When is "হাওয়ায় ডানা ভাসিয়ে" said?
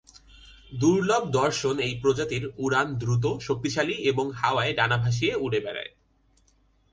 4.35-5.33